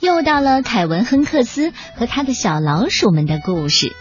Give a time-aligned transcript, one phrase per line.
[0.00, 3.94] 又到了凯文·亨克斯和他的小老鼠们的故事。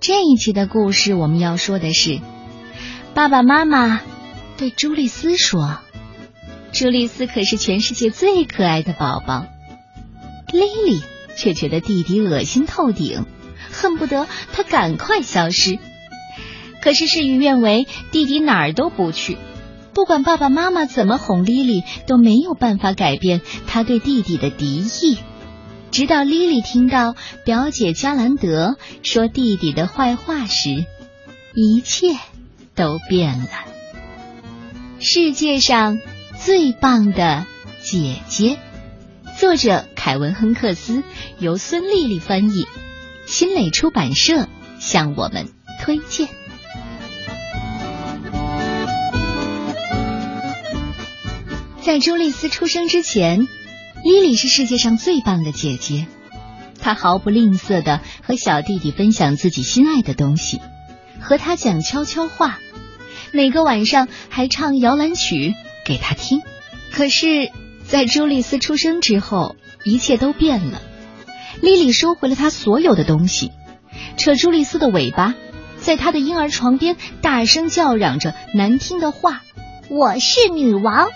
[0.00, 2.20] 这一集的故事，我们要说的是，
[3.12, 4.00] 爸爸妈妈
[4.56, 5.78] 对朱丽斯说
[6.72, 9.46] ：“朱丽斯可是全世界最可爱的宝宝。”
[10.52, 10.60] 莉
[10.90, 11.02] 莉
[11.36, 13.26] 却觉得弟弟恶心透顶，
[13.70, 15.78] 恨不得他赶快消失。
[16.80, 19.36] 可是事与愿违，弟弟哪儿都不去。
[19.92, 25.18] 不管爸爸妈妈怎么哄莉莉，都没有办法改变她对弟弟的敌意。
[25.90, 30.86] 直到莉莉听到表姐加兰德说弟弟的坏话时，
[31.54, 32.16] 一切
[32.74, 33.48] 都变了。
[35.00, 35.98] 世界上
[36.38, 37.44] 最棒的
[37.82, 38.58] 姐姐，
[39.38, 41.02] 作者凯文·亨克斯，
[41.38, 42.66] 由孙丽丽翻译，
[43.26, 44.46] 新蕾出版社
[44.78, 45.48] 向我们
[45.82, 46.28] 推荐。
[51.82, 53.48] 在朱丽斯出生之前，
[54.04, 56.06] 莉莉是世界上最棒的姐姐。
[56.78, 60.60] 她毫不吝啬的和小弟弟分享自己心爱的东西，
[61.20, 62.58] 和他讲悄悄话，
[63.32, 65.54] 每个晚上还唱摇篮曲
[65.86, 66.42] 给他听。
[66.92, 67.50] 可是，
[67.86, 70.82] 在朱丽斯出生之后，一切都变了。
[71.62, 73.52] 莉莉收回了她所有的东西，
[74.18, 75.34] 扯朱丽斯的尾巴，
[75.78, 79.42] 在她的婴儿床边大声叫嚷着难听的话
[79.88, 81.08] ：“我是女王。”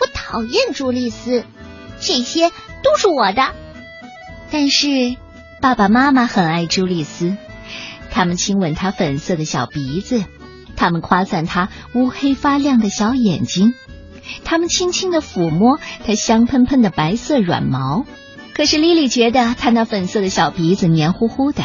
[0.00, 1.44] 我讨厌朱丽斯，
[2.00, 2.50] 这些
[2.82, 3.52] 都是我的。
[4.50, 5.16] 但是
[5.60, 7.36] 爸爸妈妈很爱朱丽斯，
[8.10, 10.24] 他们亲吻她粉色的小鼻子，
[10.76, 13.74] 他们夸赞她乌黑发亮的小眼睛，
[14.44, 18.04] 他们轻轻的抚摸她香喷喷的白色软毛。
[18.54, 21.62] 可是莉莉觉得她那粉色的小鼻子黏糊糊的，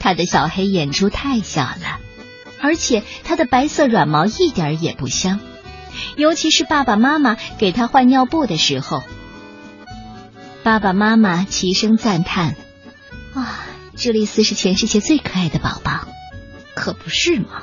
[0.00, 2.00] 她的小黑眼珠太小了，
[2.60, 5.38] 而且她的白色软毛一点也不香。
[6.16, 9.02] 尤其是爸爸妈妈给他换尿布的时候，
[10.62, 12.56] 爸爸妈妈齐声赞叹
[13.34, 16.06] ：“啊，朱丽斯是全世界最可爱的宝宝，
[16.74, 17.62] 可不是吗？”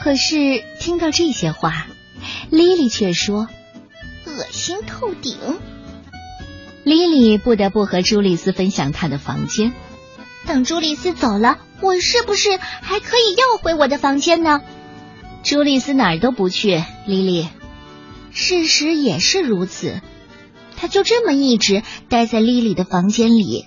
[0.00, 1.86] 可是听到这些话，
[2.50, 3.48] 莉莉却说
[4.26, 5.36] ：“恶心透顶。”
[6.84, 9.72] 莉莉不得不和朱丽斯分享她的房间。
[10.46, 14.62] 等朱丽斯走了，我是不是还可以要回我的房间呢？
[15.42, 17.48] 朱丽斯哪儿都不去，莉莉。
[18.30, 20.00] 事实也是如此，
[20.76, 23.66] 他就这么一直待在莉莉的房间里，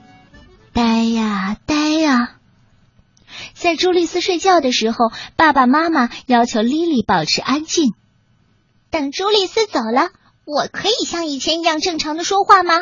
[0.74, 2.38] 待呀待呀。
[3.54, 7.94] 在朱丽斯睡觉的时候，爸爸妈妈要求莉莉保持安静。
[8.90, 10.10] 等朱丽斯走了，
[10.46, 12.76] 我可以像以前一样正常的说话吗？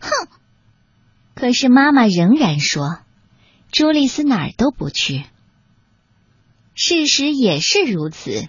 [0.00, 0.10] 哼！
[1.34, 2.98] 可是妈妈仍然说，
[3.72, 5.24] 朱丽斯哪儿都不去。
[6.82, 8.48] 事实也是如此，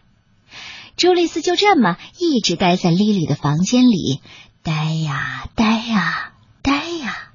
[0.96, 4.22] 朱丽斯就这么一直待在莉莉的房间里，
[4.64, 6.32] 待呀待呀
[6.62, 7.34] 待呀。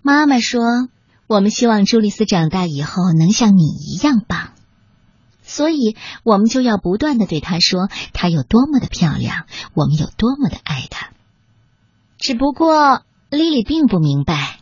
[0.00, 0.62] 妈妈说
[1.28, 4.54] ：“我们希望朱丽斯长大以后能像你一样棒，
[5.42, 5.94] 所以
[6.24, 9.44] 我们就要不断的对她说她有多么的漂亮，
[9.74, 11.10] 我们有多么的爱她。”
[12.16, 14.60] 只不过莉莉并不明白，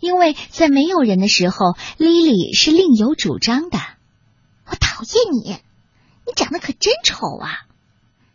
[0.00, 3.78] 因为在没有人的时候，莉莉是另有主张的。
[4.66, 5.58] 我讨厌你，
[6.26, 7.66] 你长得可真丑啊！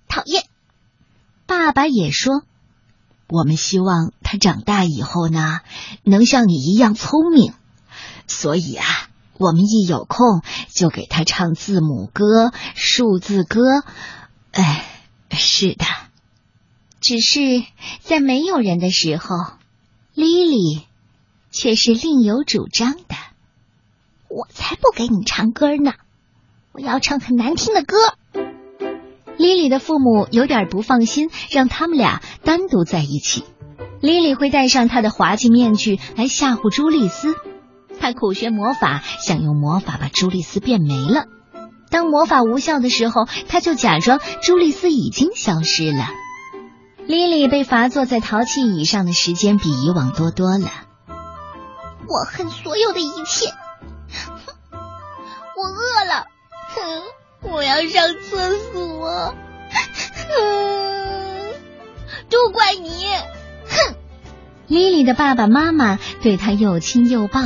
[0.08, 0.44] 讨厌。
[1.46, 2.44] 爸爸也说，
[3.28, 5.62] 我们希望他长大以后呢，
[6.04, 7.54] 能像你一样聪明。
[8.28, 8.86] 所以啊，
[9.38, 13.62] 我们一有空就给他唱字母歌、数字歌。
[14.52, 14.86] 哎，
[15.32, 15.86] 是的。
[17.02, 17.64] 只是
[18.02, 19.36] 在没有人的时候，
[20.14, 20.86] 莉莉
[21.50, 23.16] 却是另有主张的。
[24.28, 25.94] 我才不给你唱歌呢！
[26.72, 27.98] 我要唱很难听的歌。
[29.38, 33.46] 莉莉的父母有点不放心，让他们俩单独在一起。
[34.02, 37.36] 莉莉会戴上她的滑稽面具来吓唬朱丽斯。
[38.00, 41.26] 她苦学魔法，想用魔法把朱丽斯变没了。
[41.90, 46.10] 当魔法无效的时候，她就假装朱丽斯已经消失了。
[47.08, 50.68] 莉莉被罚坐在淘气椅上的时间比以往多多了。
[52.08, 53.50] 我恨所有的一切。
[55.56, 56.26] 我饿了。
[56.80, 59.34] 哼，我要上厕所。
[60.30, 61.54] 哼，
[62.30, 63.06] 都怪你！
[63.68, 63.96] 哼，
[64.68, 67.42] 莉莉的爸爸妈妈对她又亲又抱，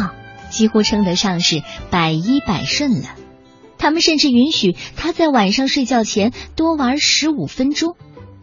[0.49, 3.09] 几乎称得上是百依百顺了。
[3.77, 7.95] 他们甚至允许她在晚上睡觉前多玩十五分钟。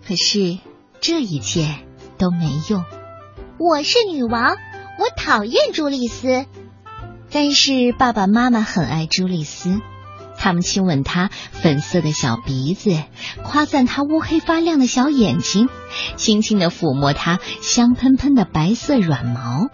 [0.06, 0.58] 可是
[1.00, 1.76] 这一切
[2.18, 2.84] 都没用。
[3.58, 4.56] 我是女王，
[4.98, 6.46] 我讨厌朱丽斯。
[7.30, 9.80] 但是爸爸妈妈很爱朱丽斯。
[10.40, 13.04] 他们亲吻他粉色的小鼻子，
[13.44, 15.68] 夸赞他乌黑发亮的小眼睛，
[16.16, 19.68] 轻轻的抚摸他香喷喷的白色软毛。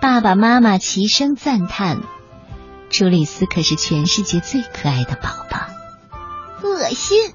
[0.00, 2.00] 爸爸妈妈齐声赞叹
[2.90, 5.60] ：“朱丽斯可是全世界最可爱的宝宝。”
[6.62, 7.32] 恶心！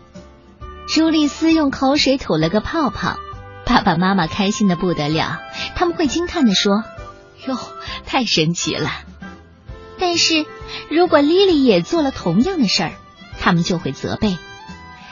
[0.89, 3.17] 朱丽斯用口水吐了个泡泡。
[3.65, 5.39] 爸爸妈妈开心的不得了，
[5.75, 6.83] 他们会惊叹的说
[7.47, 7.57] ：“哟，
[8.05, 8.91] 太神奇了！”
[9.99, 10.45] 但是
[10.89, 12.93] 如果莉莉也做了同样的事儿，
[13.39, 14.37] 他们就会责备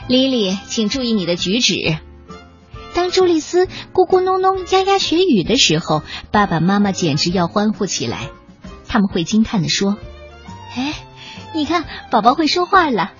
[0.08, 1.98] 莉莉，请注意你的举止。
[2.94, 6.02] 当朱丽斯咕咕哝哝、呀呀学语的时候，
[6.32, 8.30] 爸爸妈妈简直要欢呼起来。
[8.88, 9.98] 他们会惊叹的说
[10.76, 10.94] ：“哎，
[11.54, 13.12] 你看，宝宝会说话了。”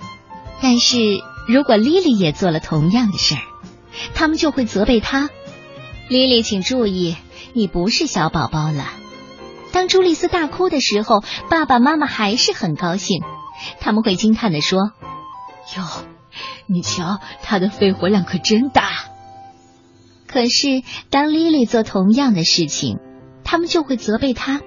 [0.60, 3.42] 但是如果莉莉也做了同样的事儿，
[4.14, 5.30] 他们就会责备她
[6.08, 7.16] ：“莉莉，请注意，
[7.52, 8.90] 你不是小宝宝了。”
[9.72, 13.22] 当朱丽斯大哭的时候，爸爸妈妈还是很高兴。
[13.80, 14.92] 他们会惊叹的说
[15.76, 15.84] ：“哟，
[16.66, 18.90] 你瞧，她的肺活量可真大。”
[20.26, 22.98] 可是当莉莉做同样的事情，
[23.44, 24.60] 他们就会责备她：“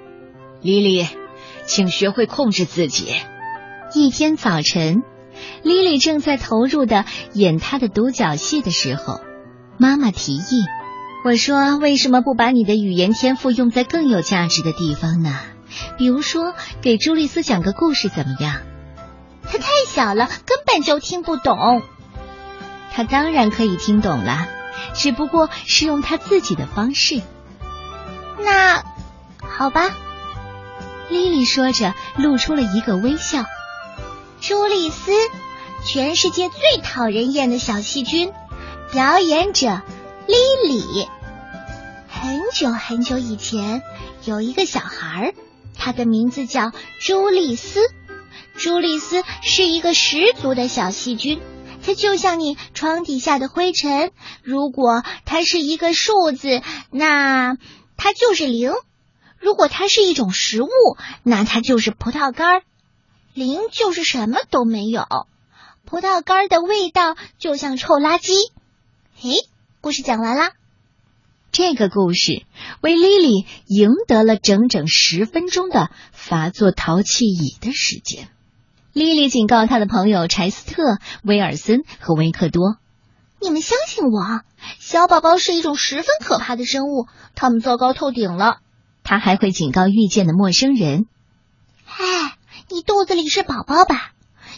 [0.61, 1.07] 莉莉，
[1.65, 3.13] 请学会控制自己。”
[3.93, 5.03] 一天早晨，
[5.63, 9.19] 莉莉正在投入的演她的独角戏的时候，
[9.77, 10.65] 妈妈提议。
[11.23, 15.39] 我说：“为什么不把你的语言天赋用在更有价值的地方呢？
[15.97, 18.61] 比如说，给朱丽斯讲个故事怎么样？”
[19.45, 21.83] 他太小了，根本就听不懂。
[22.91, 24.47] 他当然可以听懂了，
[24.95, 27.21] 只不过是用他自己的方式。
[28.39, 28.83] 那
[29.37, 29.91] 好吧，
[31.09, 33.45] 莉莉说着，露出了一个微笑。
[34.39, 35.11] 朱丽斯，
[35.85, 38.31] 全世界最讨人厌的小细菌，
[38.91, 39.81] 表演者。
[40.27, 40.35] 莉
[40.67, 41.07] 莉，
[42.07, 43.81] 很久很久以前，
[44.23, 45.33] 有一个小孩，
[45.77, 47.79] 他的名字叫朱丽斯。
[48.55, 51.41] 朱丽斯是一个十足的小细菌，
[51.83, 54.11] 它就像你床底下的灰尘。
[54.43, 57.57] 如果它是一个数字，那
[57.97, 58.73] 它就是零；
[59.39, 60.69] 如果它是一种食物，
[61.23, 62.61] 那它就是葡萄干。
[63.33, 65.05] 零就是什么都没有，
[65.85, 68.33] 葡萄干的味道就像臭垃圾。
[69.19, 69.31] 嘿。
[69.81, 70.51] 故事讲完啦。
[71.51, 72.43] 这个故事
[72.81, 78.29] 为莉莉赢得了整整十分钟的发作淘气椅的时间。
[78.93, 82.77] 莉莉警告她的朋友柴斯特、威尔森和维克多
[83.41, 84.41] ：“你们相信我，
[84.79, 88.57] 小宝宝是一种十分可怕的生物，他们糟糕透顶了。”
[89.01, 91.07] 他还会警告遇见的陌生人
[91.89, 92.37] ：“哎，
[92.69, 94.11] 你肚子里是宝宝吧？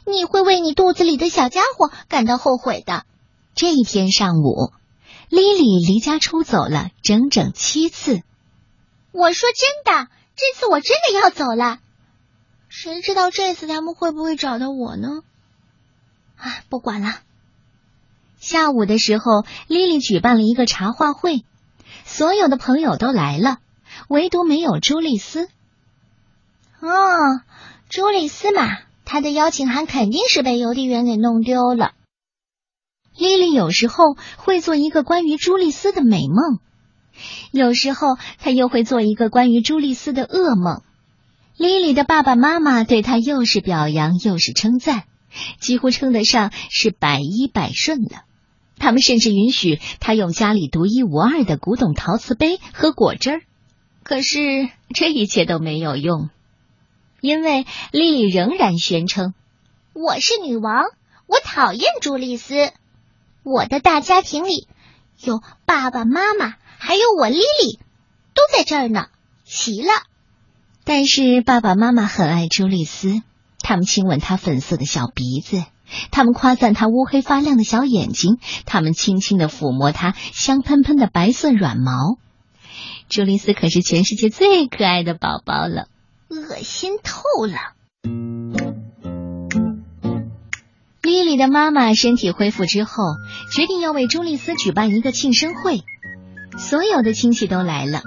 [0.05, 3.05] 你会为你肚子里的小家伙感到后悔的。”
[3.55, 4.73] 这一天上午。
[5.33, 8.21] 莉莉离家出走了整整七次。
[9.11, 11.79] 我说真的，这次我真的要走了。
[12.69, 15.23] 谁知道这次他们会不会找到我呢？
[16.37, 17.15] 啊，不管了。
[18.39, 21.43] 下午的时候，莉莉举办了一个茶话会，
[22.05, 23.57] 所有的朋友都来了，
[24.09, 25.47] 唯独没有朱丽丝。
[26.79, 27.41] 哦，
[27.89, 31.93] 朱丽斯嘛，她的邀请函肯定是被邮递员给弄丢了。
[33.17, 36.59] 莉莉有时候会做一个关于朱丽斯的美梦，
[37.51, 40.81] 有时候她又会做一个关于朱丽斯的噩梦。
[41.55, 45.03] 莉莉的爸爸妈妈对她又是表扬又是称赞，
[45.59, 48.23] 几乎称得上是百依百顺了。
[48.79, 53.41] 他们甚至允许她用家里独一无二的古董陶瓷杯和果汁儿。
[54.01, 56.29] 可是这一切都没有用，
[57.21, 59.33] 因为莉莉仍然宣称
[59.93, 60.83] ：“我是女王，
[61.27, 62.73] 我讨厌朱丽斯。”
[63.43, 64.67] 我的大家庭里
[65.21, 67.79] 有爸爸妈妈，还有我莉莉，
[68.33, 69.07] 都在这儿呢，
[69.43, 69.91] 齐了。
[70.85, 73.21] 但是爸爸妈妈很爱朱丽斯，
[73.59, 75.63] 他们亲吻她粉色的小鼻子，
[76.11, 82.17] 他们夸赞她乌黑发亮的小眼睛，他们轻轻的抚摸她香喷喷的白色软毛。
[83.09, 85.87] 朱丽斯可是全世界最可爱的宝宝了，
[86.29, 87.73] 恶心透了。
[91.13, 93.03] 莉莉的妈妈身体恢复之后，
[93.51, 95.83] 决定要为朱丽斯举办一个庆生会，
[96.57, 98.01] 所有的亲戚都来了。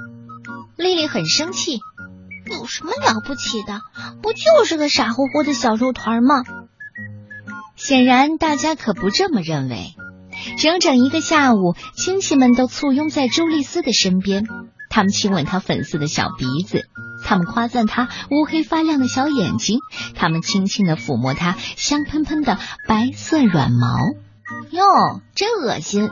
[0.76, 1.78] 莉莉很生气，
[2.50, 3.78] 有什么了不起的？
[4.20, 6.42] 不就是个傻乎乎的小肉团吗？
[7.76, 9.94] 显然大家可不这么认为。
[10.58, 14.48] 整整一个下午，亲戚们都簇拥在朱丽斯的身边，
[14.96, 16.88] 他们亲吻他粉色的小鼻子。
[17.22, 19.80] 他们夸赞他乌黑发亮的小眼睛，
[20.14, 23.98] 他们轻轻的抚摸他香喷喷的白色软毛。
[24.70, 26.08] 哟，真恶心！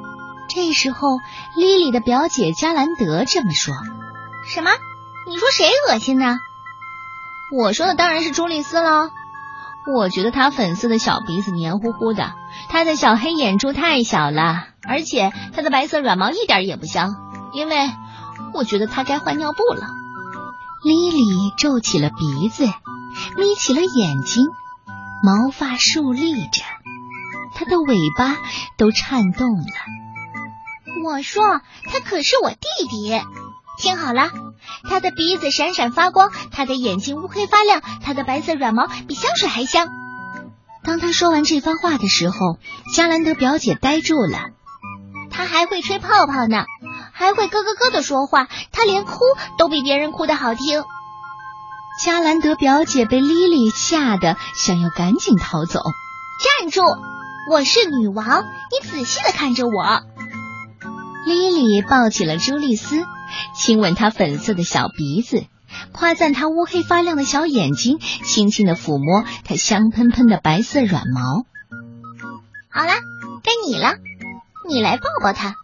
[0.51, 1.17] 这时候，
[1.57, 3.75] 莉莉的表姐加兰德这么说
[4.45, 4.71] ：“什么？
[5.31, 6.37] 你说谁恶心呢？
[7.57, 9.09] 我说的当然是朱丽斯了。
[9.97, 12.35] 我觉得他粉色的小鼻子黏糊糊的，
[12.69, 17.15] 他的小黑眼珠太小了，而且他的白色软毛一点也不香，
[17.55, 17.91] 因为
[18.53, 19.89] 我觉得他该换尿布了。
[20.85, 22.67] 莉莉皱起了鼻子，
[23.37, 24.45] 眯起了眼睛，
[25.23, 26.63] 毛发竖立着，
[27.55, 28.37] 它的尾巴
[28.77, 29.73] 都颤动了。
[31.05, 31.43] 我说，
[31.91, 33.21] 他可是我弟弟。
[33.77, 34.29] 听好了，
[34.89, 39.89] 他的鼻子闪闪发光，他的眼睛乌黑发亮，他的白色软毛比香水还香。
[40.85, 42.59] 当他说完这番话的时候，
[42.95, 44.51] 加兰德表姐呆住了。
[45.31, 46.67] 他还会吹泡泡呢，
[47.17, 49.21] 还会咯咯咯的说话，他连哭
[49.57, 50.83] 都比别人哭的好听。
[52.03, 55.81] 加兰德表姐被莉莉吓得想要赶紧逃走。
[56.61, 56.83] 站住！
[57.51, 60.03] 我是女王，你仔细的看着我。
[61.25, 63.07] 莉莉抱起了朱丽斯。
[63.55, 65.45] 亲吻她粉色的小鼻子，
[65.93, 71.47] 夸赞她乌黑发亮的小眼睛，轻轻的抚摸她香喷喷的白色软毛。
[72.69, 72.93] 好了，
[73.45, 73.95] 该你了，
[74.69, 75.55] 你来抱抱他。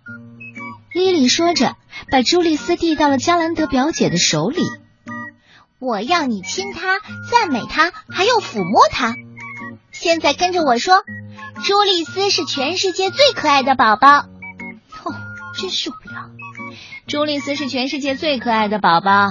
[0.92, 1.76] 莉莉说着，
[2.10, 4.62] 把朱丽斯递到了加兰德表姐的手里。
[5.78, 6.98] 我要你亲他，
[7.30, 9.14] 赞美他，还要抚摸他。
[9.92, 11.02] 现在跟着我说，
[11.64, 14.08] 朱丽斯是全世界最可爱的宝宝。
[14.18, 15.14] 哦，
[15.56, 16.30] 真受不了。
[17.06, 19.30] 朱丽斯是全世界最可爱的宝宝，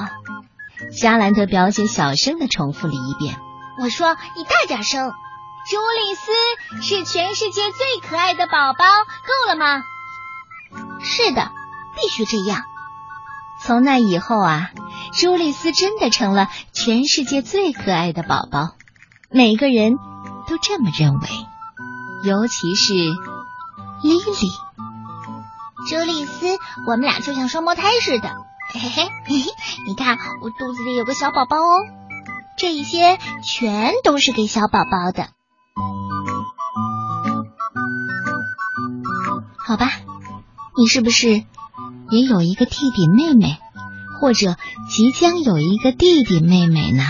[0.97, 3.37] 加兰德表姐小声的重复了一遍。
[3.81, 5.11] 我说你大点声。
[5.69, 9.83] 朱丽斯是全世界最可爱的宝宝，够了吗？
[11.01, 11.51] 是的，
[11.95, 12.61] 必须这样。
[13.61, 14.71] 从那以后啊，
[15.13, 18.75] 朱丽斯真的成了全世界最可爱的宝宝，
[19.29, 19.97] 每个人
[20.47, 21.27] 都这么认为，
[22.23, 22.93] 尤其是
[24.03, 24.51] 莉莉。
[25.89, 26.57] 朱丽斯，
[26.87, 28.29] 我们俩就像双胞胎似的，
[28.73, 29.43] 嘿嘿嘿，
[29.87, 31.85] 你看我肚子里有个小宝宝哦，
[32.57, 35.29] 这一些全都是给小宝宝的，
[39.57, 39.87] 好吧？
[40.79, 41.43] 你是不是
[42.09, 43.57] 也有一个弟弟妹妹，
[44.21, 44.55] 或者
[44.89, 47.03] 即将有一个弟弟妹妹呢？